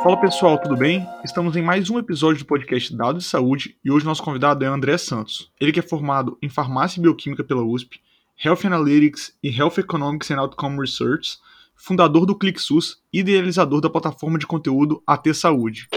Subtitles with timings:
[0.00, 1.04] Fala pessoal, tudo bem?
[1.24, 4.68] Estamos em mais um episódio do podcast Dados de Saúde e hoje nosso convidado é
[4.68, 5.50] André Santos.
[5.60, 8.00] Ele que é formado em Farmácia e Bioquímica pela USP,
[8.42, 11.38] Health Analytics e Health Economics and Outcome Research,
[11.74, 15.88] fundador do ClickSUS e idealizador da plataforma de conteúdo AT Saúde.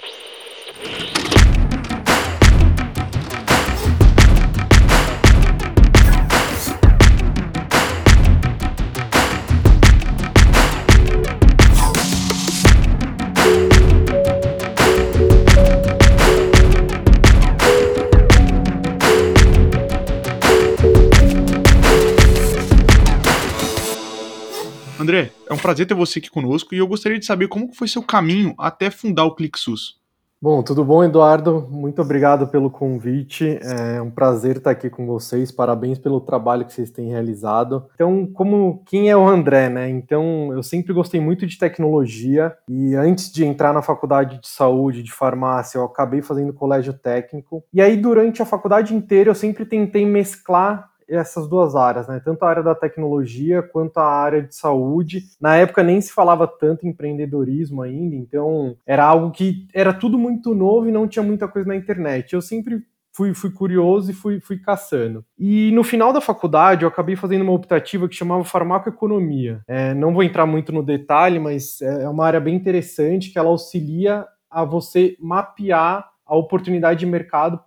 [25.61, 28.89] Prazer ter você aqui conosco e eu gostaria de saber como foi seu caminho até
[28.89, 30.01] fundar o ClickSUS.
[30.43, 31.67] Bom, tudo bom, Eduardo?
[31.69, 33.59] Muito obrigado pelo convite.
[33.61, 35.51] É um prazer estar aqui com vocês.
[35.51, 37.85] Parabéns pelo trabalho que vocês têm realizado.
[37.93, 39.87] Então, como quem é o André, né?
[39.87, 45.03] Então, eu sempre gostei muito de tecnologia e antes de entrar na faculdade de saúde,
[45.03, 47.63] de farmácia, eu acabei fazendo colégio técnico.
[47.71, 52.21] E aí, durante a faculdade inteira, eu sempre tentei mesclar essas duas áreas, né?
[52.23, 55.23] Tanto a área da tecnologia quanto a área de saúde.
[55.39, 60.17] Na época nem se falava tanto em empreendedorismo ainda, então era algo que era tudo
[60.17, 62.33] muito novo e não tinha muita coisa na internet.
[62.33, 65.23] Eu sempre fui, fui curioso e fui, fui caçando.
[65.37, 69.61] E no final da faculdade eu acabei fazendo uma optativa que chamava farmacoeconomia.
[69.67, 73.49] É, não vou entrar muito no detalhe, mas é uma área bem interessante que ela
[73.49, 77.59] auxilia a você mapear a oportunidade de mercado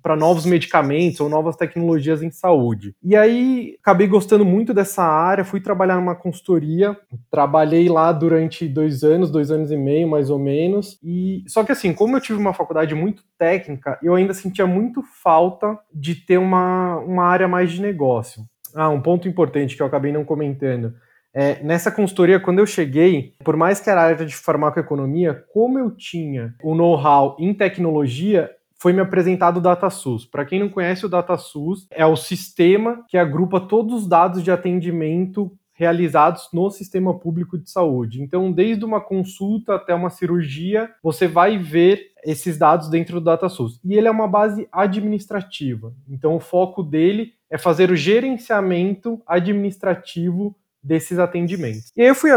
[0.00, 2.94] para novos medicamentos ou novas tecnologias em saúde.
[3.02, 6.96] E aí acabei gostando muito dessa área, fui trabalhar numa consultoria,
[7.28, 11.00] trabalhei lá durante dois anos, dois anos e meio mais ou menos.
[11.02, 15.02] E só que assim, como eu tive uma faculdade muito técnica, eu ainda sentia muito
[15.02, 18.44] falta de ter uma, uma área mais de negócio.
[18.72, 20.94] Ah, um ponto importante que eu acabei não comentando.
[21.34, 25.90] É, nessa consultoria, quando eu cheguei, por mais que era área de farmacoeconomia, como eu
[25.90, 28.50] tinha o know-how em tecnologia,
[28.82, 30.26] foi me apresentado o DataSUS.
[30.26, 34.50] Para quem não conhece, o DataSUS é o sistema que agrupa todos os dados de
[34.50, 38.22] atendimento realizados no sistema público de saúde.
[38.22, 43.80] Então, desde uma consulta até uma cirurgia, você vai ver esses dados dentro do DataSUS.
[43.84, 45.92] E ele é uma base administrativa.
[46.08, 51.92] Então, o foco dele é fazer o gerenciamento administrativo desses atendimentos.
[51.96, 52.30] E aí eu fui,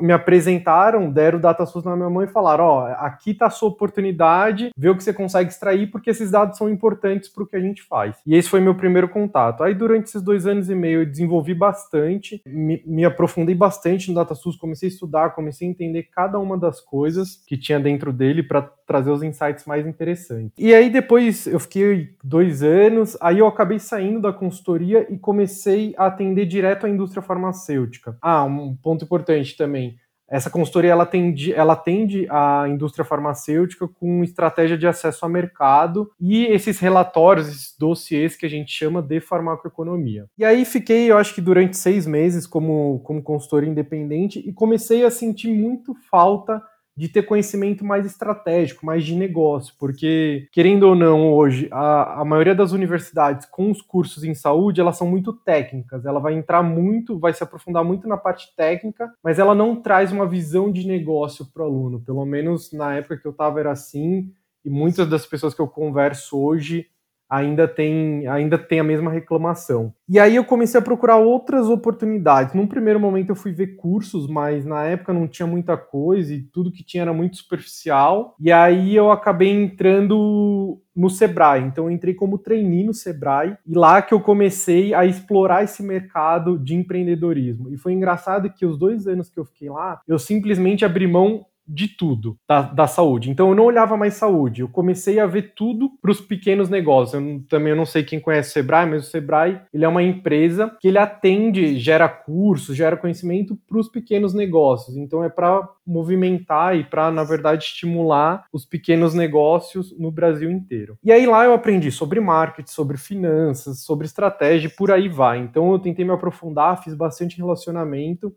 [0.00, 3.50] me apresentaram, deram o DataSUS na minha mão e falaram, ó, oh, aqui está a
[3.50, 7.46] sua oportunidade, vê o que você consegue extrair, porque esses dados são importantes para o
[7.46, 8.16] que a gente faz.
[8.26, 9.62] E esse foi meu primeiro contato.
[9.62, 14.14] Aí durante esses dois anos e meio eu desenvolvi bastante, me, me aprofundei bastante no
[14.14, 18.42] DataSUS, comecei a estudar, comecei a entender cada uma das coisas que tinha dentro dele
[18.42, 20.52] para trazer os insights mais interessantes.
[20.58, 25.94] E aí depois eu fiquei dois anos, aí eu acabei saindo da consultoria e comecei
[25.96, 27.83] a atender direto à indústria farmacêutica.
[28.20, 29.96] Ah, um ponto importante também.
[30.28, 36.10] Essa consultoria ela atende, ela atende a indústria farmacêutica com estratégia de acesso a mercado
[36.18, 40.26] e esses relatórios, esses dossiês que a gente chama de farmacoeconomia.
[40.38, 45.04] E aí fiquei, eu acho que durante seis meses como, como consultor independente e comecei
[45.04, 46.62] a sentir muito falta
[46.96, 52.24] de ter conhecimento mais estratégico, mais de negócio, porque, querendo ou não, hoje, a, a
[52.24, 56.62] maioria das universidades com os cursos em saúde, elas são muito técnicas, ela vai entrar
[56.62, 60.86] muito, vai se aprofundar muito na parte técnica, mas ela não traz uma visão de
[60.86, 64.32] negócio para o aluno, pelo menos na época que eu estava era assim,
[64.64, 66.86] e muitas das pessoas que eu converso hoje
[67.28, 69.92] ainda tem, ainda tem a mesma reclamação.
[70.08, 72.54] E aí eu comecei a procurar outras oportunidades.
[72.54, 76.42] Num primeiro momento eu fui ver cursos, mas na época não tinha muita coisa e
[76.42, 78.34] tudo que tinha era muito superficial.
[78.38, 81.64] E aí eu acabei entrando no Sebrae.
[81.64, 85.82] Então eu entrei como trainee no Sebrae e lá que eu comecei a explorar esse
[85.82, 87.68] mercado de empreendedorismo.
[87.70, 91.46] E foi engraçado que os dois anos que eu fiquei lá, eu simplesmente abri mão
[91.66, 93.30] de tudo da, da saúde.
[93.30, 97.20] Então eu não olhava mais saúde, eu comecei a ver tudo para os pequenos negócios.
[97.20, 100.02] Eu também eu não sei quem conhece o Sebrae, mas o Sebrae ele é uma
[100.02, 104.96] empresa que ele atende, gera cursos, gera conhecimento para os pequenos negócios.
[104.96, 110.98] Então é para movimentar e para na verdade estimular os pequenos negócios no Brasil inteiro.
[111.02, 115.38] E aí lá eu aprendi sobre marketing, sobre finanças, sobre estratégia, e por aí vai.
[115.38, 118.34] Então eu tentei me aprofundar, fiz bastante relacionamento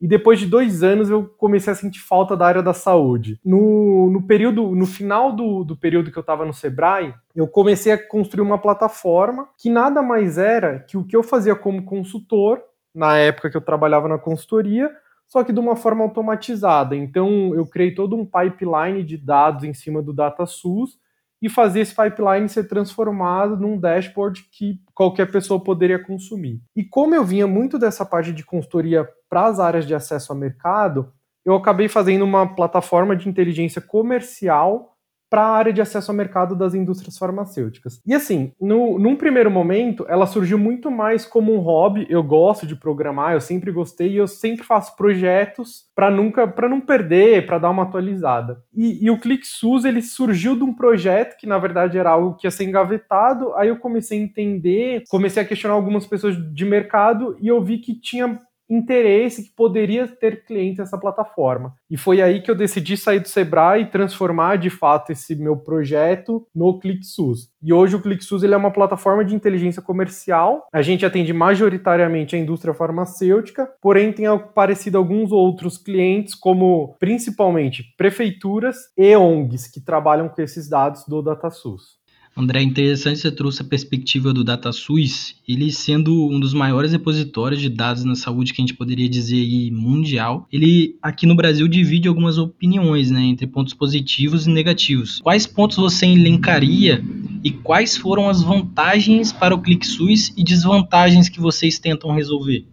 [0.00, 3.40] e depois de dois anos eu comecei a sentir falta da área da saúde.
[3.44, 7.92] No, no período, no final do, do período que eu estava no Sebrae, eu comecei
[7.92, 12.60] a construir uma plataforma que nada mais era que o que eu fazia como consultor,
[12.94, 14.90] na época que eu trabalhava na consultoria,
[15.26, 16.96] só que de uma forma automatizada.
[16.96, 20.98] Então eu criei todo um pipeline de dados em cima do DataSUS
[21.40, 26.60] e fazer esse pipeline ser transformado num dashboard que qualquer pessoa poderia consumir.
[26.74, 30.38] E como eu vinha muito dessa parte de consultoria para as áreas de acesso ao
[30.38, 31.12] mercado,
[31.44, 34.97] eu acabei fazendo uma plataforma de inteligência comercial
[35.30, 38.00] para a área de acesso ao mercado das indústrias farmacêuticas.
[38.06, 42.06] E assim, no, num primeiro momento, ela surgiu muito mais como um hobby.
[42.08, 46.68] Eu gosto de programar, eu sempre gostei e eu sempre faço projetos para nunca, para
[46.68, 48.62] não perder, para dar uma atualizada.
[48.74, 52.46] E, e o ClickSUS ele surgiu de um projeto que na verdade era algo que
[52.46, 53.54] ia ser engavetado.
[53.54, 57.78] Aí eu comecei a entender, comecei a questionar algumas pessoas de mercado e eu vi
[57.78, 61.74] que tinha interesse que poderia ter cliente nessa plataforma.
[61.90, 65.56] E foi aí que eu decidi sair do Sebrae e transformar de fato esse meu
[65.56, 67.50] projeto no ClickSUS.
[67.62, 70.66] E hoje o ClickSUS ele é uma plataforma de inteligência comercial.
[70.72, 77.84] A gente atende majoritariamente a indústria farmacêutica, porém tem aparecido alguns outros clientes, como principalmente
[77.96, 81.97] prefeituras e ONGs que trabalham com esses dados do DataSUS.
[82.38, 87.68] André, interessante você trouxe a perspectiva do DataSUS, ele sendo um dos maiores repositórios de
[87.68, 92.06] dados na saúde que a gente poderia dizer aí mundial, ele aqui no Brasil divide
[92.06, 95.20] algumas opiniões, né, entre pontos positivos e negativos.
[95.20, 97.02] Quais pontos você elencaria
[97.42, 102.64] e quais foram as vantagens para o ClickSUS e desvantagens que vocês tentam resolver?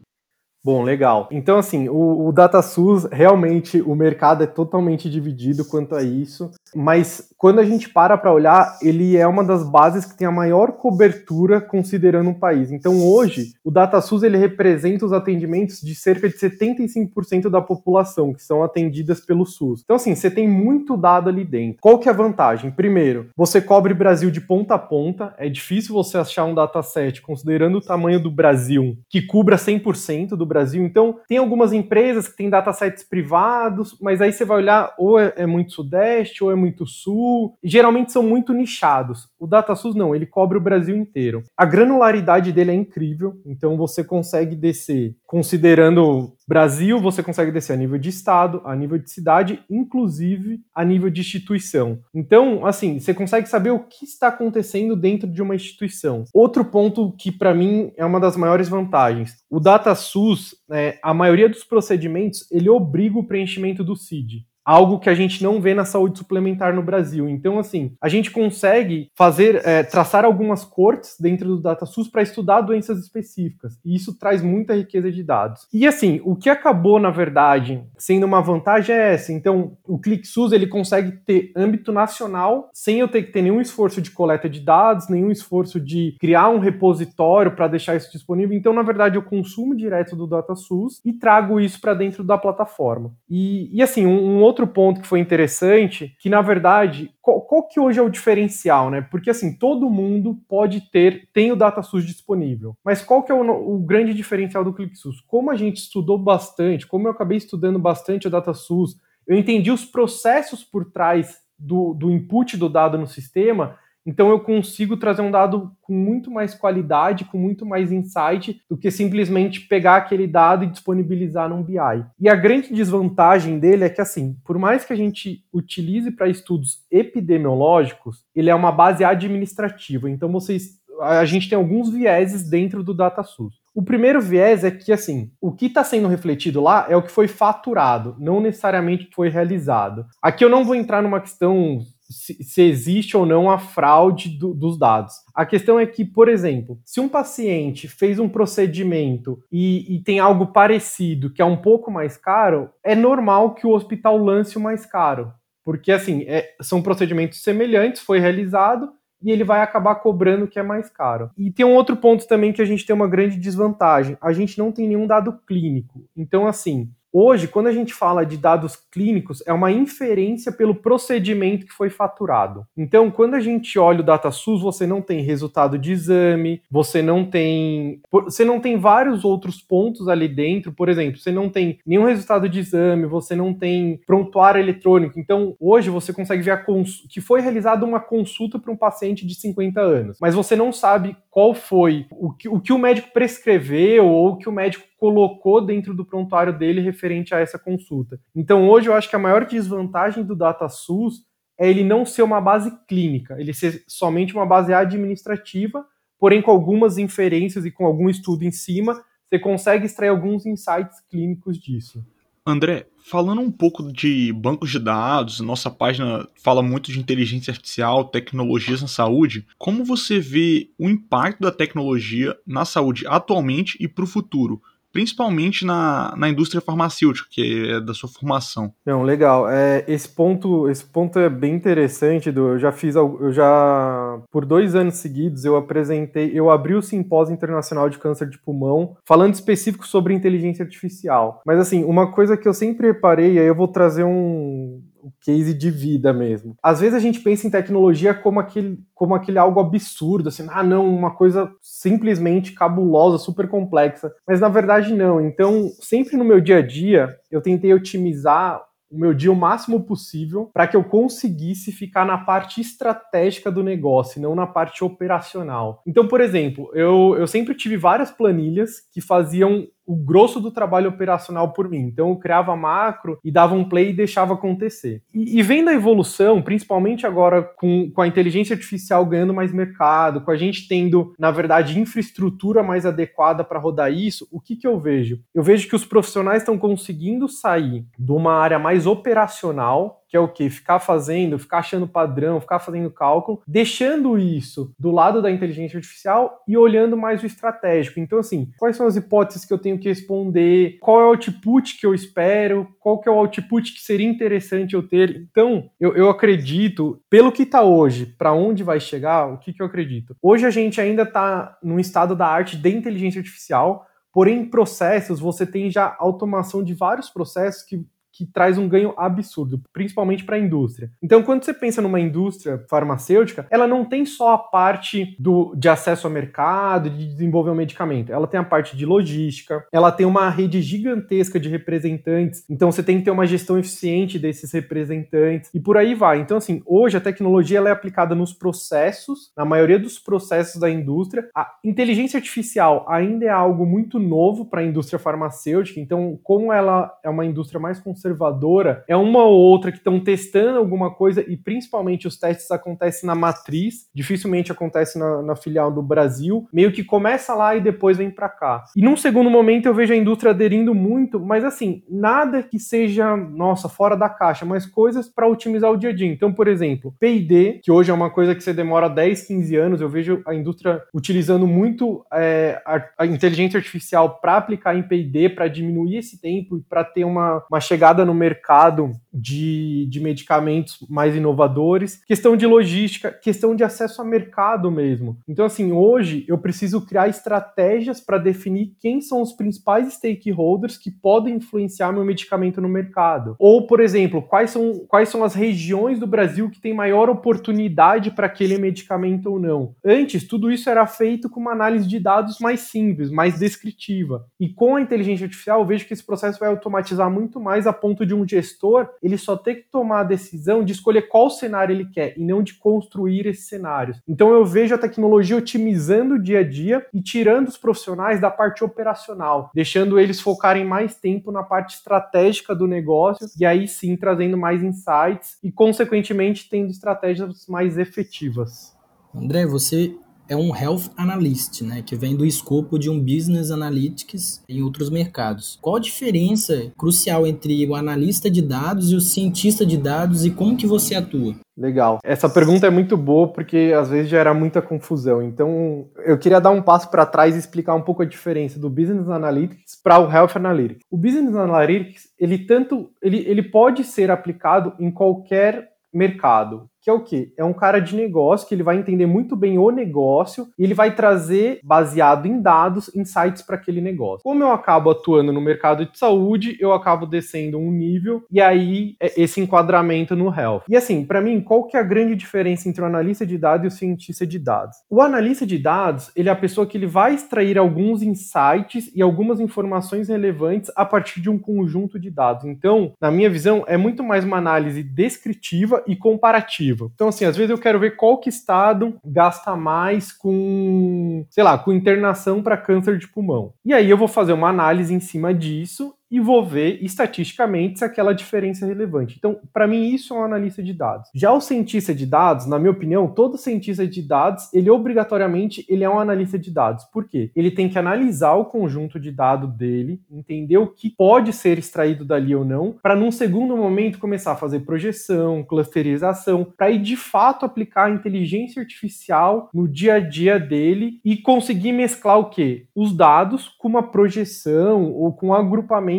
[0.65, 1.29] Bom, legal.
[1.31, 7.29] Então, assim, o, o DataSUS, realmente, o mercado é totalmente dividido quanto a isso, mas
[7.37, 10.73] quando a gente para para olhar, ele é uma das bases que tem a maior
[10.73, 12.71] cobertura considerando um país.
[12.71, 18.41] Então, hoje, o DataSUS, ele representa os atendimentos de cerca de 75% da população, que
[18.41, 19.81] são atendidas pelo SUS.
[19.83, 21.77] Então, assim, você tem muito dado ali dentro.
[21.81, 22.71] Qual que é a vantagem?
[22.71, 27.77] Primeiro, você cobre Brasil de ponta a ponta, é difícil você achar um dataset, considerando
[27.77, 30.83] o tamanho do Brasil, que cubra 100% do Brasil.
[30.83, 35.33] Então, tem algumas empresas que têm datasets privados, mas aí você vai olhar, ou é,
[35.37, 37.57] é muito Sudeste, ou é muito Sul.
[37.63, 39.27] Geralmente são muito nichados.
[39.39, 41.43] O DataSUS não, ele cobre o Brasil inteiro.
[41.57, 47.77] A granularidade dele é incrível, então você consegue descer, considerando Brasil, você consegue descer a
[47.77, 51.99] nível de estado, a nível de cidade, inclusive a nível de instituição.
[52.13, 56.23] Então, assim, você consegue saber o que está acontecendo dentro de uma instituição.
[56.33, 61.49] Outro ponto que para mim é uma das maiores vantagens, o DataSUS, é, a maioria
[61.49, 65.85] dos procedimentos, ele obriga o preenchimento do CID algo que a gente não vê na
[65.85, 67.29] saúde suplementar no Brasil.
[67.29, 72.61] Então, assim, a gente consegue fazer, é, traçar algumas cortes dentro do DataSUS para estudar
[72.61, 73.79] doenças específicas.
[73.85, 75.67] E isso traz muita riqueza de dados.
[75.73, 79.31] E assim, o que acabou, na verdade, sendo uma vantagem é essa.
[79.31, 84.01] Então, o ClickSUS ele consegue ter âmbito nacional sem eu ter que ter nenhum esforço
[84.01, 88.57] de coleta de dados, nenhum esforço de criar um repositório para deixar isso disponível.
[88.57, 93.13] Então, na verdade, eu consumo direto do DataSUS e trago isso para dentro da plataforma.
[93.29, 97.41] E, e assim, um, um outro outro ponto que foi interessante, que na verdade, qual,
[97.41, 99.01] qual, que hoje é o diferencial, né?
[99.01, 102.75] Porque assim, todo mundo pode ter, tem o DataSUS disponível.
[102.83, 105.19] Mas qual que é o, o grande diferencial do ClickSUS?
[105.27, 108.95] Como a gente estudou bastante, como eu acabei estudando bastante o DataSUS,
[109.27, 114.39] eu entendi os processos por trás do, do input do dado no sistema, então eu
[114.39, 119.61] consigo trazer um dado com muito mais qualidade, com muito mais insight, do que simplesmente
[119.61, 122.05] pegar aquele dado e disponibilizar num BI.
[122.19, 126.29] E a grande desvantagem dele é que, assim, por mais que a gente utilize para
[126.29, 130.09] estudos epidemiológicos, ele é uma base administrativa.
[130.09, 133.55] Então vocês a gente tem alguns vieses dentro do DataSUS.
[133.73, 137.11] O primeiro viés é que, assim, o que está sendo refletido lá é o que
[137.11, 140.05] foi faturado, não necessariamente foi realizado.
[140.21, 144.53] Aqui eu não vou entrar numa questão se, se, existe ou não a fraude do,
[144.53, 145.15] dos dados.
[145.33, 150.19] A questão é que, por exemplo, se um paciente fez um procedimento e, e, tem
[150.19, 154.61] algo parecido que é um pouco mais caro, é normal que o hospital lance o
[154.61, 155.31] mais caro.
[155.63, 160.59] Porque, assim, é, são procedimentos semelhantes, foi realizado e ele vai acabar cobrando o que
[160.59, 161.31] é mais caro.
[161.35, 164.59] E tem um outro ponto também que a gente tem uma grande desvantagem: a gente
[164.59, 166.07] não tem nenhum dado clínico.
[166.15, 171.65] Então, assim, Hoje, quando a gente fala de dados clínicos, é uma inferência pelo procedimento
[171.65, 172.67] que foi faturado.
[172.75, 177.23] Então, quando a gente olha o DataSUS, você não tem resultado de exame, você não
[177.23, 180.73] tem, você não tem vários outros pontos ali dentro.
[180.73, 185.17] Por exemplo, você não tem nenhum resultado de exame, você não tem prontuário eletrônico.
[185.17, 186.65] Então, hoje você consegue ver
[187.09, 191.15] que foi realizada uma consulta para um paciente de 50 anos, mas você não sabe
[191.31, 195.63] qual foi o que o, que o médico prescreveu ou o que o médico colocou
[195.63, 198.19] dentro do prontuário dele referente a essa consulta.
[198.35, 201.23] Então, hoje eu acho que a maior desvantagem do DataSUS
[201.59, 205.85] é ele não ser uma base clínica, ele ser somente uma base administrativa,
[206.19, 210.99] porém com algumas inferências e com algum estudo em cima, você consegue extrair alguns insights
[211.07, 212.03] clínicos disso.
[212.43, 218.05] André, falando um pouco de bancos de dados, nossa página fala muito de inteligência artificial,
[218.05, 219.45] tecnologias na saúde.
[219.57, 224.61] Como você vê o impacto da tecnologia na saúde atualmente e para o futuro?
[224.95, 228.71] Principalmente na, na indústria farmacêutica, que é da sua formação.
[228.85, 229.49] Não, legal.
[229.49, 232.31] É, esse ponto, esse ponto é bem interessante.
[232.33, 237.33] Eu já fiz, eu já por dois anos seguidos eu apresentei, eu abri o simpósio
[237.33, 241.41] internacional de câncer de pulmão, falando específico sobre inteligência artificial.
[241.45, 245.53] Mas assim, uma coisa que eu sempre reparei, aí eu vou trazer um o case
[245.53, 246.55] de vida mesmo.
[246.61, 250.63] Às vezes a gente pensa em tecnologia como aquele, como aquele algo absurdo, assim, ah,
[250.63, 254.11] não, uma coisa simplesmente cabulosa, super complexa.
[254.27, 255.21] Mas na verdade não.
[255.21, 259.83] Então, sempre no meu dia a dia, eu tentei otimizar o meu dia o máximo
[259.83, 265.81] possível para que eu conseguisse ficar na parte estratégica do negócio, não na parte operacional.
[265.85, 270.89] Então, por exemplo, eu, eu sempre tive várias planilhas que faziam o grosso do trabalho
[270.89, 271.81] operacional por mim.
[271.81, 275.01] Então eu criava macro e dava um play e deixava acontecer.
[275.13, 280.21] E, e vendo a evolução, principalmente agora com, com a inteligência artificial ganhando mais mercado,
[280.21, 284.67] com a gente tendo, na verdade, infraestrutura mais adequada para rodar isso, o que, que
[284.67, 285.19] eu vejo?
[285.33, 290.19] Eu vejo que os profissionais estão conseguindo sair de uma área mais operacional que é
[290.21, 290.49] o que?
[290.49, 296.41] Ficar fazendo, ficar achando padrão, ficar fazendo cálculo, deixando isso do lado da inteligência artificial
[296.47, 297.99] e olhando mais o estratégico.
[297.99, 300.77] Então, assim, quais são as hipóteses que eu tenho que responder?
[300.79, 302.65] Qual é o output que eu espero?
[302.79, 305.27] Qual que é o output que seria interessante eu ter?
[305.29, 309.61] Então, eu, eu acredito, pelo que está hoje, para onde vai chegar, o que, que
[309.61, 310.15] eu acredito?
[310.21, 315.45] Hoje a gente ainda está num estado da arte de inteligência artificial, Porém, processos, você
[315.45, 320.39] tem já automação de vários processos que que traz um ganho absurdo, principalmente para a
[320.39, 320.89] indústria.
[321.03, 325.67] Então, quando você pensa numa indústria farmacêutica, ela não tem só a parte do, de
[325.67, 328.13] acesso ao mercado, de desenvolver um medicamento.
[328.13, 332.45] Ela tem a parte de logística, ela tem uma rede gigantesca de representantes.
[332.49, 336.19] Então, você tem que ter uma gestão eficiente desses representantes e por aí vai.
[336.19, 340.69] Então, assim, hoje a tecnologia ela é aplicada nos processos, na maioria dos processos da
[340.69, 341.27] indústria.
[341.35, 345.81] A inteligência artificial ainda é algo muito novo para a indústria farmacêutica.
[345.81, 349.99] Então, como ela é uma indústria mais conservadora, conservadora é uma ou outra que estão
[349.99, 355.71] testando alguma coisa e principalmente os testes acontecem na matriz, dificilmente acontece na, na filial
[355.71, 358.63] do Brasil, meio que começa lá e depois vem para cá.
[358.75, 363.15] E num segundo momento eu vejo a indústria aderindo muito, mas assim, nada que seja,
[363.15, 366.07] nossa, fora da caixa, mas coisas para otimizar o dia a dia.
[366.07, 369.81] Então, por exemplo, P&D, que hoje é uma coisa que você demora 10, 15 anos,
[369.81, 375.29] eu vejo a indústria utilizando muito é, a, a inteligência artificial para aplicar em P&D,
[375.29, 380.01] para diminuir esse tempo e para ter uma, uma chegada entrada no mercado de, de
[380.01, 385.17] medicamentos mais inovadores, questão de logística, questão de acesso a mercado mesmo.
[385.27, 390.91] Então, assim, hoje eu preciso criar estratégias para definir quem são os principais stakeholders que
[390.91, 393.35] podem influenciar meu medicamento no mercado.
[393.39, 398.11] Ou, por exemplo, quais são, quais são as regiões do Brasil que têm maior oportunidade
[398.11, 399.75] para aquele medicamento ou não.
[399.83, 404.25] Antes, tudo isso era feito com uma análise de dados mais simples, mais descritiva.
[404.39, 407.73] E com a inteligência artificial, eu vejo que esse processo vai automatizar muito mais a
[407.85, 411.71] ponto de um gestor ele só ter que tomar a decisão de escolher qual cenário
[411.71, 414.01] ele quer e não de construir esses cenários.
[414.07, 418.31] Então eu vejo a tecnologia otimizando o dia a dia e tirando os profissionais da
[418.31, 423.95] parte operacional, deixando eles focarem mais tempo na parte estratégica do negócio e aí sim
[423.95, 428.75] trazendo mais insights e consequentemente tendo estratégias mais efetivas.
[429.13, 429.95] André, você
[430.27, 434.89] é um Health Analyst, né, que vem do escopo de um Business Analytics em outros
[434.89, 435.57] mercados.
[435.61, 440.31] Qual a diferença crucial entre o analista de dados e o cientista de dados e
[440.31, 441.35] como que você atua?
[441.57, 441.99] Legal.
[442.03, 445.21] Essa pergunta é muito boa porque às vezes gera muita confusão.
[445.21, 448.69] Então, eu queria dar um passo para trás e explicar um pouco a diferença do
[448.69, 450.83] Business Analytics para o Health Analytics.
[450.91, 456.93] O Business Analytics, ele tanto ele, ele pode ser aplicado em qualquer mercado que é
[456.93, 457.33] o quê?
[457.35, 460.75] É um cara de negócio que ele vai entender muito bem o negócio e ele
[460.75, 464.21] vai trazer, baseado em dados, insights para aquele negócio.
[464.21, 468.95] Como eu acabo atuando no mercado de saúde, eu acabo descendo um nível e aí
[469.01, 470.61] é esse enquadramento no health.
[470.69, 473.65] E assim, para mim, qual que é a grande diferença entre o analista de dados
[473.65, 474.77] e o cientista de dados?
[474.87, 479.01] O analista de dados, ele é a pessoa que ele vai extrair alguns insights e
[479.01, 482.45] algumas informações relevantes a partir de um conjunto de dados.
[482.45, 486.74] Então, na minha visão, é muito mais uma análise descritiva e comparativa.
[486.93, 491.57] Então, assim, às vezes eu quero ver qual que estado gasta mais com, sei lá,
[491.57, 493.53] com internação para câncer de pulmão.
[493.63, 497.85] E aí eu vou fazer uma análise em cima disso e vou ver estatisticamente se
[497.85, 499.15] aquela diferença é relevante.
[499.17, 501.09] Então, para mim, isso é um analista de dados.
[501.13, 505.83] Já o cientista de dados, na minha opinião, todo cientista de dados, ele obrigatoriamente ele
[505.83, 506.83] é um analista de dados.
[506.85, 507.31] Por quê?
[507.35, 512.05] Ele tem que analisar o conjunto de dados dele, entender o que pode ser extraído
[512.05, 516.95] dali ou não, para num segundo momento começar a fazer projeção, clusterização, para ir de
[516.95, 522.67] fato aplicar a inteligência artificial no dia a dia dele e conseguir mesclar o quê?
[522.75, 525.94] Os dados com uma projeção ou com um agrupamento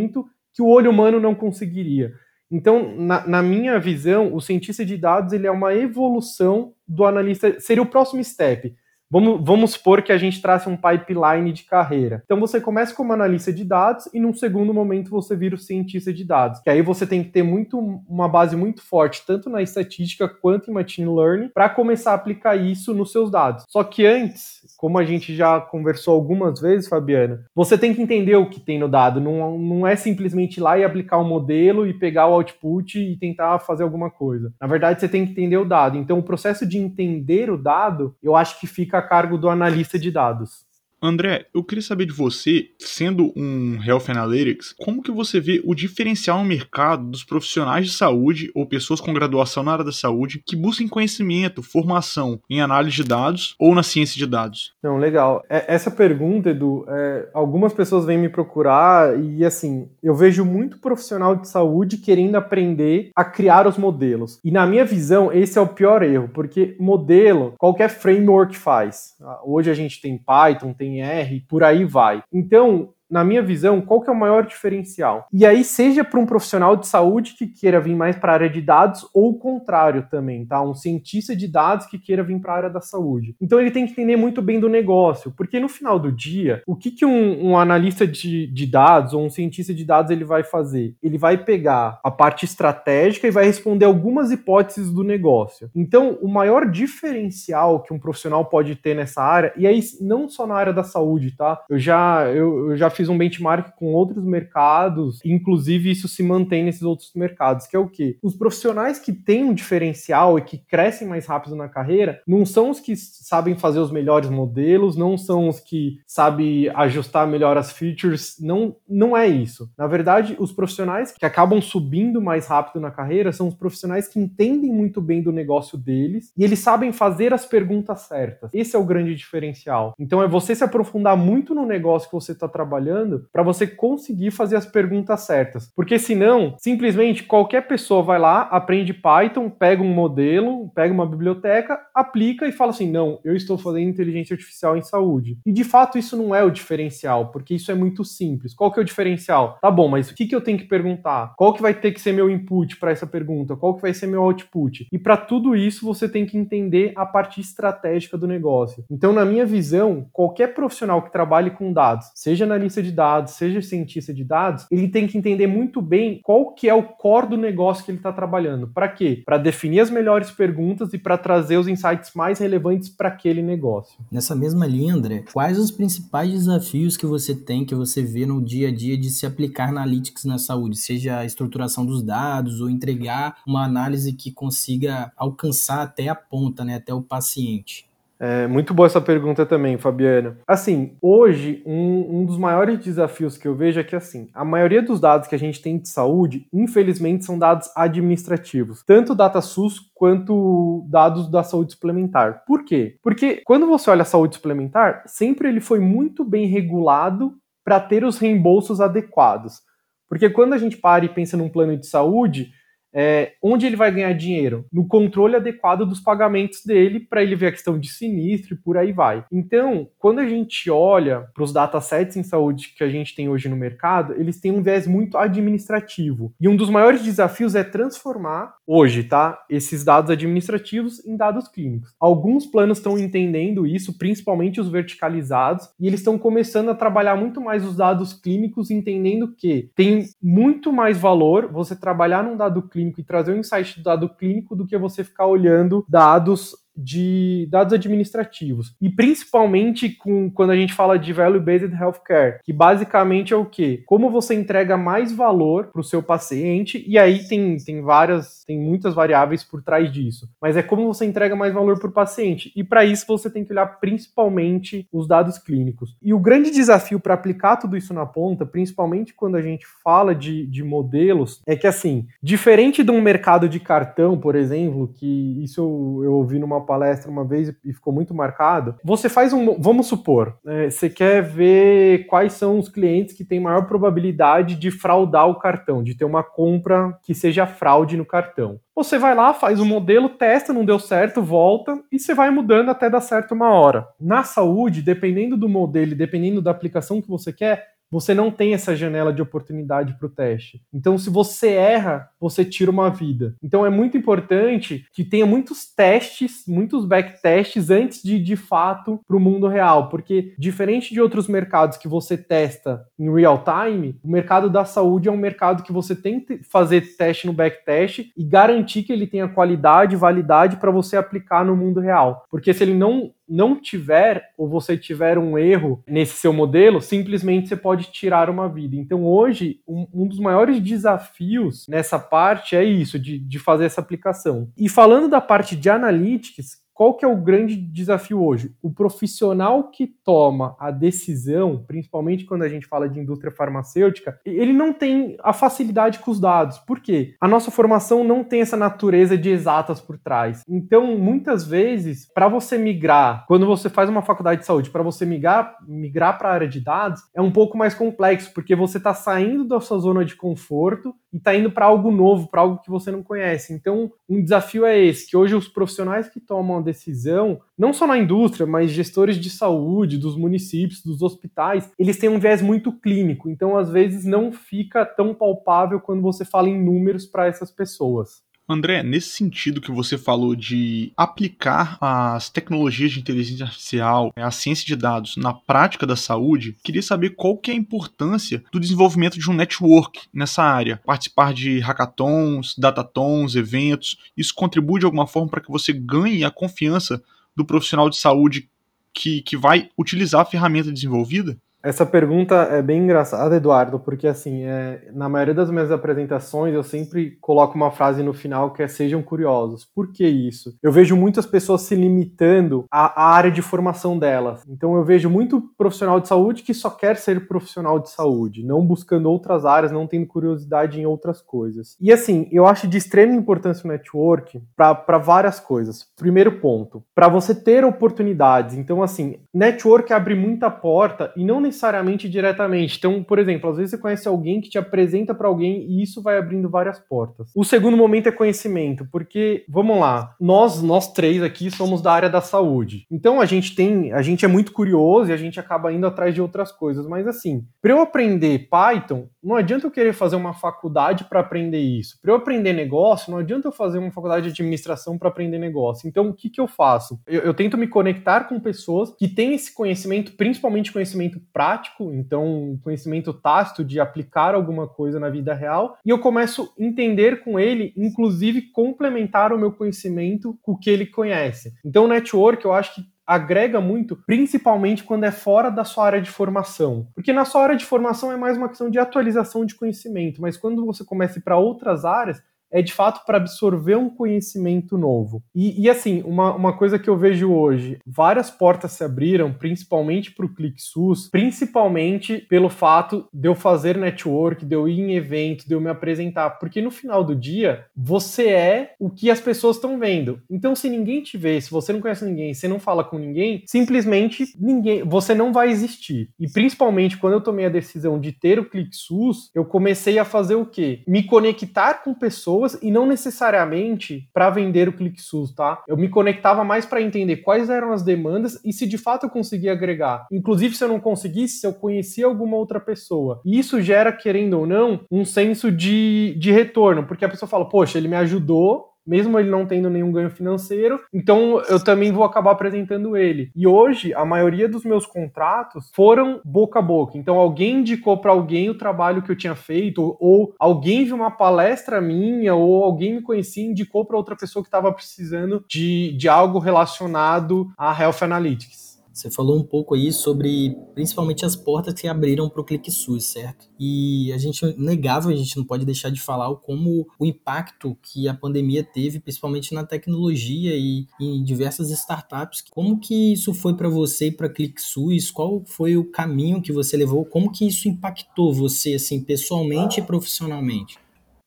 [0.53, 2.13] que o olho humano não conseguiria.
[2.51, 7.59] Então, na, na, minha visão, o cientista de dados ele é uma evolução do analista,
[7.59, 8.75] seria o próximo step.
[9.17, 12.23] Vamos, vamos supor que a gente trace um pipeline de carreira.
[12.27, 16.13] Então você começa como analista de dados e num segundo momento você vira o cientista
[16.13, 16.61] de dados.
[16.61, 20.71] Que aí você tem que ter muito uma base muito forte, tanto na estatística quanto
[20.71, 23.65] em machine learning, para começar a aplicar isso nos seus dados.
[23.71, 28.37] Só que antes, como a gente já conversou algumas vezes, Fabiana, você tem que entender
[28.37, 29.19] o que tem no dado.
[29.19, 33.17] Não, não é simplesmente ir lá e aplicar um modelo e pegar o output e
[33.17, 34.53] tentar fazer alguma coisa.
[34.61, 35.97] Na verdade, você tem que entender o dado.
[35.97, 40.11] Então, o processo de entender o dado, eu acho que fica cargo do analista de
[40.11, 40.66] dados.
[41.07, 45.75] André, eu queria saber de você, sendo um Health Analytics, como que você vê o
[45.75, 50.43] diferencial no mercado dos profissionais de saúde ou pessoas com graduação na área da saúde
[50.45, 54.75] que busquem conhecimento, formação em análise de dados ou na ciência de dados?
[54.83, 55.43] Não, legal.
[55.49, 60.79] É, essa pergunta, Edu, é, algumas pessoas vêm me procurar e assim, eu vejo muito
[60.79, 64.41] profissional de saúde querendo aprender a criar os modelos.
[64.45, 69.17] E na minha visão, esse é o pior erro, porque modelo, qualquer framework faz.
[69.45, 70.96] Hoje a gente tem Python, tem
[71.41, 72.23] por aí vai.
[72.33, 75.29] Então, na minha visão, qual que é o maior diferencial?
[75.33, 78.51] E aí, seja para um profissional de saúde que queira vir mais para a área
[78.51, 80.63] de dados, ou o contrário também, tá?
[80.63, 83.35] Um cientista de dados que queira vir para a área da saúde.
[83.41, 86.77] Então, ele tem que entender muito bem do negócio, porque no final do dia, o
[86.77, 90.43] que, que um, um analista de, de dados ou um cientista de dados ele vai
[90.43, 90.95] fazer?
[91.03, 95.71] Ele vai pegar a parte estratégica e vai responder algumas hipóteses do negócio.
[95.75, 100.47] Então, o maior diferencial que um profissional pode ter nessa área, e aí não só
[100.47, 101.63] na área da saúde, tá?
[101.69, 106.65] Eu já, eu, eu já fiz um benchmark com outros mercados, inclusive isso se mantém
[106.65, 108.19] nesses outros mercados, que é o quê?
[108.23, 112.71] Os profissionais que têm um diferencial e que crescem mais rápido na carreira não são
[112.71, 117.73] os que sabem fazer os melhores modelos, não são os que sabem ajustar melhor as
[117.73, 119.71] features, não, não é isso.
[119.77, 124.19] Na verdade, os profissionais que acabam subindo mais rápido na carreira são os profissionais que
[124.19, 128.51] entendem muito bem do negócio deles e eles sabem fazer as perguntas certas.
[128.53, 129.95] Esse é o grande diferencial.
[129.99, 133.67] Então é você se aprofundar muito no negócio que você está trabalhando trabalhando para você
[133.67, 135.71] conseguir fazer as perguntas certas.
[135.75, 141.81] Porque senão, simplesmente qualquer pessoa vai lá, aprende Python, pega um modelo, pega uma biblioteca,
[141.95, 145.39] aplica e fala assim: não, eu estou fazendo inteligência artificial em saúde.
[145.45, 148.55] E de fato isso não é o diferencial, porque isso é muito simples.
[148.55, 149.59] Qual que é o diferencial?
[149.61, 151.35] Tá bom, mas o que, que eu tenho que perguntar?
[151.37, 153.57] Qual que vai ter que ser meu input para essa pergunta?
[153.57, 154.87] Qual que vai ser meu output?
[154.93, 158.85] E para tudo isso você tem que entender a parte estratégica do negócio.
[158.91, 163.33] Então, na minha visão, qualquer profissional que trabalhe com dados, seja analista analista de dados,
[163.35, 167.31] seja cientista de dados, ele tem que entender muito bem qual que é o core
[167.31, 168.69] do negócio que ele está trabalhando.
[168.69, 169.23] Para quê?
[169.25, 173.99] Para definir as melhores perguntas e para trazer os insights mais relevantes para aquele negócio.
[174.11, 178.43] Nessa mesma linha, André, quais os principais desafios que você tem, que você vê no
[178.43, 182.69] dia a dia de se aplicar analytics na saúde, seja a estruturação dos dados ou
[182.69, 187.87] entregar uma análise que consiga alcançar até a ponta, né, até o paciente?
[188.19, 190.39] É, muito boa essa pergunta também, Fabiana.
[190.47, 194.83] Assim, hoje, um, um, dos maiores desafios que eu vejo é que, assim, a maioria
[194.83, 198.83] dos dados que a gente tem de saúde, infelizmente, são dados administrativos.
[198.85, 202.45] Tanto data SUS quanto dados da saúde suplementar.
[202.47, 202.97] Por quê?
[203.03, 208.05] Porque quando você olha a saúde suplementar, sempre ele foi muito bem regulado para ter
[208.05, 209.61] os reembolsos adequados.
[210.09, 212.51] Porque quando a gente para e pensa num plano de saúde,
[212.97, 214.65] é, onde ele vai ganhar dinheiro?
[214.73, 218.79] No controle adequado dos pagamentos dele, para ele ver a questão de sinistro e por
[218.79, 219.23] aí vai.
[219.31, 223.51] Então, quando a gente olha para os datasets em saúde que a gente tem hoje
[223.51, 226.33] no mercado, eles têm um viés muito administrativo.
[226.41, 229.45] E um dos maiores desafios é transformar hoje, tá?
[229.51, 231.95] Esses dados administrativos em dados clínicos.
[232.01, 237.43] Alguns planos estão entendendo isso, principalmente os verticalizados, e eles estão começando a trabalhar muito
[237.43, 242.86] mais os dados clínicos, entendendo que tem muito mais valor você trabalhar num dado clínico
[242.87, 247.47] clínico e trazer um insight do dado clínico do que você ficar olhando dados de
[247.51, 248.75] dados administrativos.
[248.81, 253.83] E principalmente com, quando a gente fala de value-based healthcare, que basicamente é o quê?
[253.87, 258.59] Como você entrega mais valor para o seu paciente, e aí tem, tem várias, tem
[258.59, 260.29] muitas variáveis por trás disso.
[260.41, 262.53] Mas é como você entrega mais valor para o paciente.
[262.55, 265.97] E para isso você tem que olhar principalmente os dados clínicos.
[266.03, 270.15] E o grande desafio para aplicar tudo isso na ponta, principalmente quando a gente fala
[270.15, 275.43] de, de modelos, é que assim, diferente de um mercado de cartão, por exemplo, que
[275.43, 279.59] isso eu, eu ouvi numa palestra uma vez e ficou muito marcado, você faz um.
[279.59, 284.71] Vamos supor, é, você quer ver quais são os clientes que têm maior probabilidade de
[284.71, 288.61] fraudar o cartão, de ter uma compra que seja fraude no cartão.
[288.75, 292.71] Você vai lá, faz um modelo, testa, não deu certo, volta e você vai mudando
[292.71, 293.87] até dar certo uma hora.
[293.99, 298.75] Na saúde, dependendo do modelo, dependendo da aplicação que você quer, você não tem essa
[298.75, 300.63] janela de oportunidade para o teste.
[300.73, 303.35] Então, se você erra, você tira uma vida.
[303.43, 309.17] Então, é muito importante que tenha muitos testes, muitos backtests antes de, de fato, para
[309.17, 314.11] o mundo real, porque diferente de outros mercados que você testa em real time, o
[314.11, 318.25] mercado da saúde é um mercado que você tem que fazer teste no backtest e
[318.25, 322.25] garantir que ele tenha qualidade validade para você aplicar no mundo real.
[322.31, 327.49] Porque se ele não não tiver, ou você tiver um erro nesse seu modelo, simplesmente
[327.49, 328.77] você pode tirar uma vida.
[328.77, 333.81] Então, hoje, um, um dos maiores desafios nessa parte é isso, de, de fazer essa
[333.81, 334.51] aplicação.
[334.57, 338.55] E falando da parte de analytics, qual que é o grande desafio hoje?
[338.63, 344.53] O profissional que toma a decisão, principalmente quando a gente fala de indústria farmacêutica, ele
[344.53, 346.59] não tem a facilidade com os dados.
[346.59, 347.15] Por quê?
[347.19, 350.43] A nossa formação não tem essa natureza de exatas por trás.
[350.47, 355.07] Então, muitas vezes, para você migrar, quando você faz uma faculdade de saúde, para você
[355.07, 358.93] migrar migrar para a área de dados, é um pouco mais complexo, porque você está
[358.93, 362.71] saindo da sua zona de conforto e está indo para algo novo, para algo que
[362.71, 363.55] você não conhece.
[363.55, 367.97] Então, um desafio é esse, que hoje os profissionais que tomam decisão, não só na
[367.97, 373.31] indústria, mas gestores de saúde, dos municípios, dos hospitais, eles têm um viés muito clínico,
[373.31, 378.26] então às vezes não fica tão palpável quando você fala em números para essas pessoas.
[378.49, 384.65] André, nesse sentido que você falou de aplicar as tecnologias de inteligência artificial, a ciência
[384.65, 389.19] de dados na prática da saúde, queria saber qual que é a importância do desenvolvimento
[389.19, 390.81] de um network nessa área.
[390.87, 396.31] Participar de hackathons, datatons, eventos, isso contribui de alguma forma para que você ganhe a
[396.31, 397.03] confiança
[397.35, 398.49] do profissional de saúde
[398.95, 401.37] que, que vai utilizar a ferramenta desenvolvida?
[401.67, 406.63] Essa pergunta é bem engraçada, Eduardo, porque assim, é, na maioria das minhas apresentações eu
[406.63, 409.65] sempre coloco uma frase no final que é sejam curiosos.
[409.65, 410.57] Por que isso?
[410.63, 414.45] Eu vejo muitas pessoas se limitando à, à área de formação delas.
[414.49, 418.65] Então eu vejo muito profissional de saúde que só quer ser profissional de saúde, não
[418.65, 421.77] buscando outras áreas, não tendo curiosidade em outras coisas.
[421.81, 425.85] E assim, eu acho de extrema importância o network para várias coisas.
[425.97, 428.55] Primeiro ponto, para você ter oportunidades.
[428.55, 432.77] Então assim, network abre muita porta e não necessariamente necessariamente diretamente.
[432.79, 436.03] Então, por exemplo, às vezes você conhece alguém que te apresenta para alguém e isso
[436.03, 437.31] vai abrindo várias portas.
[437.35, 442.11] O segundo momento é conhecimento, porque vamos lá, nós nós três aqui somos da área
[442.11, 442.87] da saúde.
[442.91, 446.15] Então a gente tem, a gente é muito curioso e a gente acaba indo atrás
[446.15, 450.35] de outras coisas, mas assim, para eu aprender Python, não adianta eu querer fazer uma
[450.35, 451.99] faculdade para aprender isso.
[452.01, 455.89] Para eu aprender negócio, não adianta eu fazer uma faculdade de administração para aprender negócio.
[455.89, 457.01] Então, o que que eu faço?
[457.07, 461.93] Eu, eu tento me conectar com pessoas que têm esse conhecimento, principalmente conhecimento prático prático,
[461.93, 467.23] então conhecimento tácito de aplicar alguma coisa na vida real, e eu começo a entender
[467.23, 471.55] com ele, inclusive complementar o meu conhecimento com o que ele conhece.
[471.65, 476.03] Então, o network eu acho que agrega muito, principalmente quando é fora da sua área
[476.03, 476.89] de formação.
[476.93, 480.37] Porque na sua área de formação é mais uma questão de atualização de conhecimento, mas
[480.37, 482.21] quando você começa para outras áreas,
[482.57, 485.23] é de fato para absorver um conhecimento novo.
[485.35, 490.11] E, e, assim, uma, uma coisa que eu vejo hoje, várias portas se abriram, principalmente
[490.11, 495.47] para o ClickSUS, principalmente pelo fato de eu fazer network, de eu ir em evento,
[495.47, 499.57] de eu me apresentar, porque no final do dia, você é o que as pessoas
[499.57, 500.19] estão vendo.
[500.31, 503.43] Então, se ninguém te vê, se você não conhece ninguém, se não fala com ninguém,
[503.45, 506.09] simplesmente ninguém, você não vai existir.
[506.19, 510.37] E principalmente quando eu tomei a decisão de ter o ClickSUS, eu comecei a fazer
[510.37, 510.83] o quê?
[510.89, 515.63] Me conectar com pessoas e não necessariamente para vender o ClickSUS, tá?
[515.67, 519.11] Eu me conectava mais para entender quais eram as demandas e se de fato eu
[519.11, 520.07] conseguia agregar.
[520.11, 523.21] Inclusive, se eu não conseguisse, se eu conhecia alguma outra pessoa.
[523.25, 527.49] E isso gera, querendo ou não, um senso de, de retorno, porque a pessoa fala,
[527.49, 532.05] poxa, ele me ajudou mesmo ele não tendo nenhum ganho financeiro, então eu também vou
[532.05, 533.31] acabar apresentando ele.
[533.35, 536.97] E hoje, a maioria dos meus contratos foram boca a boca.
[536.97, 541.11] Então, alguém indicou para alguém o trabalho que eu tinha feito, ou alguém viu uma
[541.11, 545.93] palestra minha, ou alguém me conhecia e indicou para outra pessoa que estava precisando de,
[545.97, 548.66] de algo relacionado a Health Analytics.
[548.97, 553.47] Você falou um pouco aí sobre principalmente as portas que abriram para o ClickSUS, certo?
[553.61, 558.09] E a gente negável, a gente não pode deixar de falar como o impacto que
[558.09, 562.43] a pandemia teve, principalmente na tecnologia e em diversas startups.
[562.51, 565.11] Como que isso foi para você e para ClickSUS?
[565.11, 567.05] Qual foi o caminho que você levou?
[567.05, 570.79] Como que isso impactou você assim pessoalmente e profissionalmente?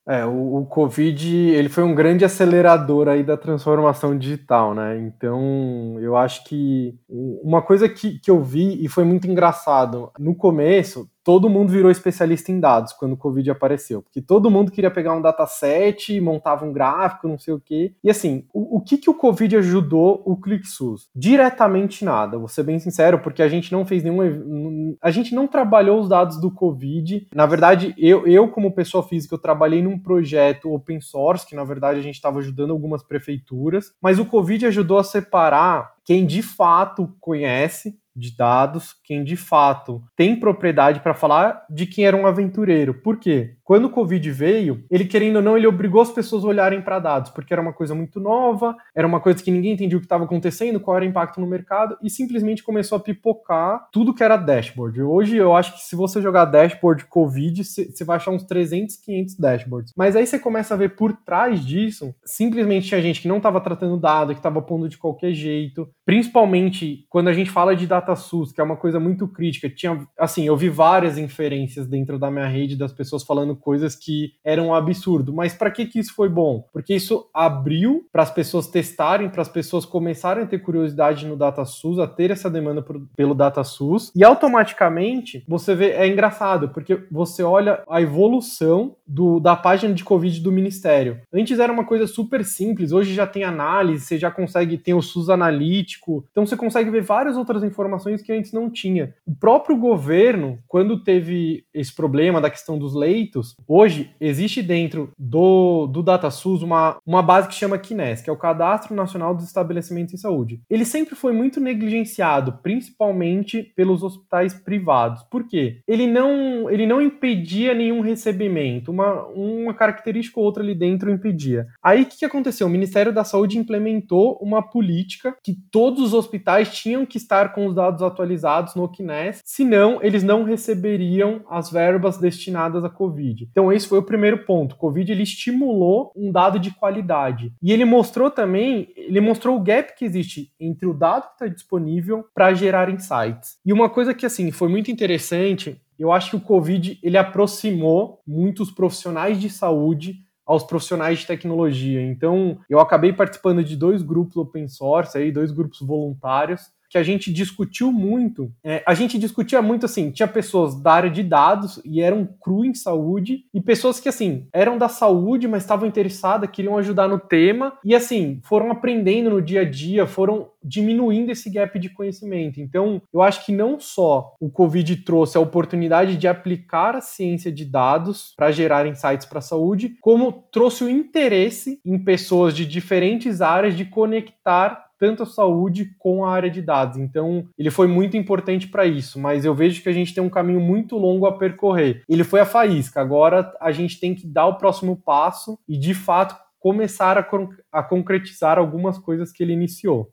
[0.10, 4.98] É, o, o, Covid, ele foi um grande acelerador aí da transformação digital, né?
[4.98, 10.34] Então, eu acho que uma coisa que, que eu vi e foi muito engraçado, no
[10.34, 14.90] começo, todo mundo virou especialista em dados quando o Covid apareceu, porque todo mundo queria
[14.90, 17.94] pegar um dataset, montava um gráfico, não sei o quê.
[18.04, 21.08] E assim, o, o que, que o Covid ajudou o ClickSUS?
[21.16, 24.98] Diretamente nada, vou ser bem sincero, porque a gente não fez nenhum.
[25.00, 27.28] A gente não trabalhou os dados do Covid.
[27.32, 31.64] Na verdade, eu, eu como pessoa física, eu trabalhei num projeto open source, que na
[31.64, 36.42] verdade a gente estava ajudando algumas prefeituras, mas o Covid ajudou a separar quem de
[36.42, 42.28] fato conhece de dados, quem de fato tem propriedade para falar de quem era um
[42.28, 42.94] aventureiro.
[42.94, 43.56] Por quê?
[43.64, 46.98] Quando o Covid veio, ele querendo ou não, ele obrigou as pessoas a olharem para
[46.98, 50.08] dados, porque era uma coisa muito nova, era uma coisa que ninguém entendia o que
[50.08, 54.24] estava acontecendo, qual era o impacto no mercado, e simplesmente começou a pipocar tudo que
[54.24, 55.04] era dashboard.
[55.04, 59.36] Hoje eu acho que se você jogar dashboard Covid, você vai achar uns 300, 500
[59.36, 59.94] dashboards.
[59.96, 63.62] Mas aí você começa a ver por trás disso, simplesmente tinha gente que não estava
[63.62, 68.52] tratando dado, que estava pondo de qualquer jeito, principalmente quando a gente fala de DataSUS,
[68.52, 69.70] que é uma coisa muito crítica.
[69.70, 74.34] Tinha, assim, eu vi várias inferências dentro da minha rede das pessoas falando coisas que
[74.44, 75.34] eram um absurdo.
[75.34, 76.66] Mas para que, que isso foi bom?
[76.72, 81.36] Porque isso abriu para as pessoas testarem, para as pessoas começarem a ter curiosidade no
[81.36, 87.04] DataSUS, a ter essa demanda por, pelo DataSUS, e automaticamente você vê, é engraçado, porque
[87.12, 91.20] você olha a evolução do, da página de Covid do Ministério.
[91.34, 95.02] Antes era uma coisa super simples, hoje já tem análise, você já consegue ter o
[95.02, 99.14] SUS analítico, então você consegue ver várias outras informações que antes não tinha.
[99.26, 105.86] O próprio governo, quando teve esse problema da questão dos leitos, Hoje, existe dentro do,
[105.86, 110.14] do DataSUS uma, uma base que chama KINES, que é o Cadastro Nacional dos Estabelecimentos
[110.14, 110.62] em Saúde.
[110.70, 115.24] Ele sempre foi muito negligenciado, principalmente pelos hospitais privados.
[115.24, 115.82] Por quê?
[115.88, 121.68] Ele não, ele não impedia nenhum recebimento, uma, uma característica ou outra ali dentro impedia.
[121.84, 122.66] Aí, o que, que aconteceu?
[122.66, 127.68] O Ministério da Saúde implementou uma política que todos os hospitais tinham que estar com
[127.68, 133.48] os dados atualizados no KINES, senão eles não receberiam as verbas destinadas à Covid.
[133.50, 134.76] Então esse foi o primeiro ponto.
[134.76, 137.54] Covid ele estimulou um dado de qualidade.
[137.62, 141.48] E ele mostrou também, ele mostrou o gap que existe entre o dado que está
[141.48, 143.58] disponível para gerar insights.
[143.66, 148.20] E uma coisa que assim foi muito interessante, eu acho que o Covid ele aproximou
[148.28, 150.16] muitos profissionais de saúde
[150.50, 152.02] aos profissionais de tecnologia.
[152.02, 157.04] Então, eu acabei participando de dois grupos open source, aí, dois grupos voluntários, que a
[157.04, 158.52] gente discutiu muito.
[158.64, 162.66] É, a gente discutia muito assim, tinha pessoas da área de dados e eram cru
[162.66, 167.20] em saúde, e pessoas que assim, eram da saúde, mas estavam interessadas, queriam ajudar no
[167.20, 172.60] tema, e assim, foram aprendendo no dia a dia, foram diminuindo esse gap de conhecimento.
[172.60, 177.52] Então, eu acho que não só o Covid trouxe a oportunidade de aplicar a ciência
[177.52, 182.66] de dados para gerar insights para a saúde, como trouxe o interesse em pessoas de
[182.66, 186.98] diferentes áreas de conectar tanto a saúde com a área de dados.
[186.98, 190.30] Então, ele foi muito importante para isso, mas eu vejo que a gente tem um
[190.30, 192.04] caminho muito longo a percorrer.
[192.08, 195.94] Ele foi a faísca, agora a gente tem que dar o próximo passo e, de
[195.94, 197.26] fato, começar a,
[197.72, 200.12] a concretizar algumas coisas que ele iniciou.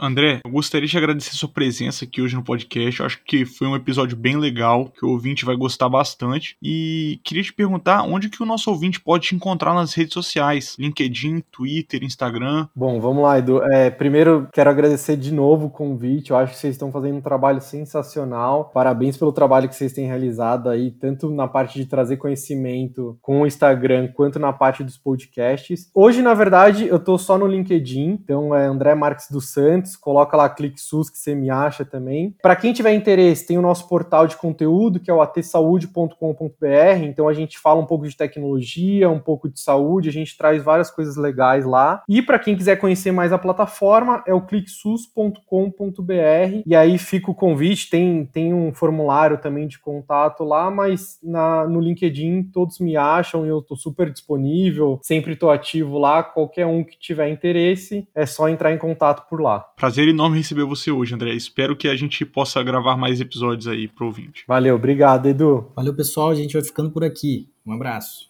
[0.00, 3.00] André, eu gostaria de agradecer sua presença aqui hoje no podcast.
[3.00, 6.56] Eu acho que foi um episódio bem legal, que o ouvinte vai gostar bastante.
[6.62, 10.76] E queria te perguntar onde que o nosso ouvinte pode te encontrar nas redes sociais:
[10.78, 12.68] LinkedIn, Twitter, Instagram.
[12.76, 13.60] Bom, vamos lá, Edu.
[13.64, 16.30] É, primeiro, quero agradecer de novo o convite.
[16.30, 18.70] Eu acho que vocês estão fazendo um trabalho sensacional.
[18.72, 23.40] Parabéns pelo trabalho que vocês têm realizado aí, tanto na parte de trazer conhecimento com
[23.40, 25.90] o Instagram, quanto na parte dos podcasts.
[25.92, 29.96] Hoje, na verdade, eu tô só no LinkedIn, então é André Marques dos Santos importantes.
[29.96, 32.34] Coloca lá Clique SUS que você me acha também.
[32.42, 37.04] Para quem tiver interesse, tem o nosso portal de conteúdo, que é o atsaude.com.br.
[37.04, 40.62] Então a gente fala um pouco de tecnologia, um pouco de saúde, a gente traz
[40.62, 42.02] várias coisas legais lá.
[42.08, 45.42] E para quem quiser conhecer mais a plataforma, é o cliquesus.com.br.
[46.66, 51.66] E aí fica o convite, tem, tem um formulário também de contato lá, mas na,
[51.66, 56.22] no LinkedIn todos me acham e eu estou super disponível, sempre estou ativo lá.
[56.22, 59.60] Qualquer um que tiver interesse, é só entrar em contato por lá.
[59.78, 61.34] Prazer enorme receber você hoje, André.
[61.34, 64.42] Espero que a gente possa gravar mais episódios aí pro ouvinte.
[64.48, 65.70] Valeu, obrigado, Edu.
[65.76, 66.30] Valeu, pessoal.
[66.30, 67.48] A gente vai ficando por aqui.
[67.64, 68.27] Um abraço.